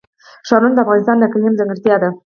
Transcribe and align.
ښارونه 0.47 0.73
د 0.75 0.79
افغانستان 0.83 1.15
د 1.17 1.23
اقلیم 1.29 1.53
ځانګړتیا 1.59 1.95
ده. 2.03 2.09